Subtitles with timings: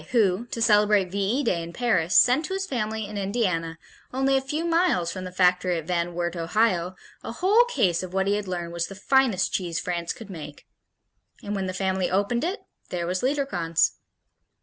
[0.13, 3.77] who, to celebrate V E Day in Paris, sent to his family in Indiana,
[4.11, 8.11] only a few miles from the factory at Van Wert, Ohio, a whole case of
[8.11, 10.65] what he had learned was "the finest cheese France could make."
[11.43, 13.91] And when the family opened it, there was Liederkranz.